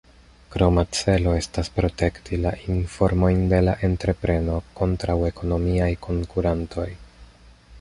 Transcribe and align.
Kroma 0.53 0.83
celo 0.99 1.33
estas 1.39 1.69
protekti 1.75 2.39
la 2.45 2.53
informojn 2.77 3.43
de 3.51 3.59
la 3.67 3.75
entrepreno 3.89 4.57
kontraŭ 4.81 5.19
ekonomiaj 5.33 5.91
konkurantoj. 6.09 6.89